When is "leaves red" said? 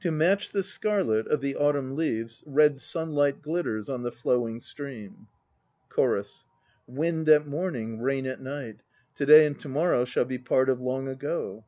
1.94-2.80